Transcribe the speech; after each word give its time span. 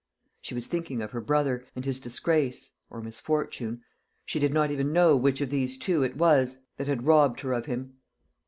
She 0.41 0.55
was 0.55 0.65
thinking 0.65 1.03
of 1.03 1.11
her 1.11 1.21
brother, 1.21 1.63
and 1.75 1.85
his 1.85 1.99
disgrace 1.99 2.71
or 2.89 3.03
misfortune; 3.03 3.83
she 4.25 4.39
did 4.39 4.51
not 4.51 4.71
even 4.71 4.91
know 4.91 5.15
which 5.15 5.41
of 5.41 5.51
these 5.51 5.77
two 5.77 6.01
it 6.01 6.17
was 6.17 6.57
that 6.77 6.87
had 6.87 7.05
robbed 7.05 7.41
her 7.41 7.53
of 7.53 7.67
him. 7.67 7.97